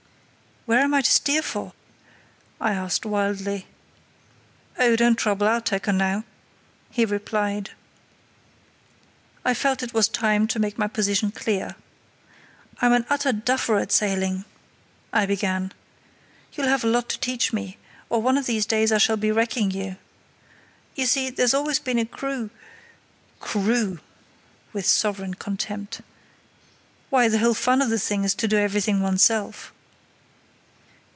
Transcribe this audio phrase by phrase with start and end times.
[0.67, 1.73] "Where am I to steer for?"
[2.61, 3.65] I asked, wildly.
[4.77, 6.23] "Oh, don't trouble, I'll take her now,"
[6.91, 7.71] he replied.
[9.43, 11.75] I felt it was time to make my position clear.
[12.79, 14.45] "I'm an utter duffer at sailing,"
[15.11, 15.73] I began.
[16.53, 17.77] "You'll have a lot to teach me,
[18.07, 19.97] or one of these days I shall be wrecking you.
[20.93, 22.51] You see, there's always been a crew——"
[23.39, 29.73] "Crew!"—with sovereign contempt—"why, the whole fun of the thing is to do everything oneself."